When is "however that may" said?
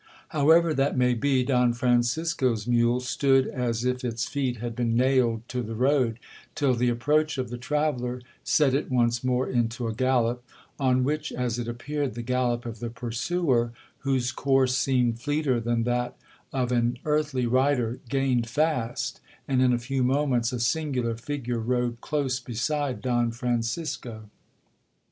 0.29-1.13